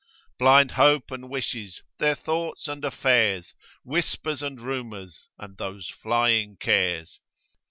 Blind 0.39 0.71
hopes 0.71 1.11
and 1.11 1.29
wishes, 1.29 1.83
their 1.99 2.15
thoughts 2.15 2.67
and 2.67 2.83
affairs, 2.83 3.53
Whispers 3.83 4.41
and 4.41 4.59
rumours, 4.59 5.29
and 5.37 5.59
those 5.59 5.89
flying 5.89 6.57
cares. 6.59 7.19